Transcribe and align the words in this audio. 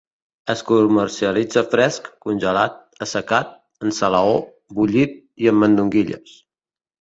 Es 0.51 0.61
comercialitza 0.67 1.61
fresc, 1.73 2.07
congelat, 2.27 2.79
assecat, 3.07 3.53
en 3.85 3.93
salaó, 3.99 4.33
bullit 4.81 5.15
i 5.45 5.53
en 5.53 5.61
mandonguilles. 5.67 6.35